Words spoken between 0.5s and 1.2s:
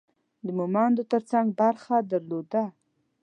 مومندو